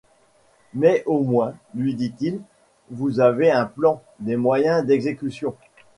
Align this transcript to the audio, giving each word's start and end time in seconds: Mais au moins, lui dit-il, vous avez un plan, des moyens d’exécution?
Mais 0.73 1.03
au 1.05 1.21
moins, 1.23 1.53
lui 1.75 1.93
dit-il, 1.93 2.41
vous 2.89 3.19
avez 3.19 3.51
un 3.51 3.67
plan, 3.67 4.01
des 4.19 4.35
moyens 4.35 4.83
d’exécution? 4.83 5.55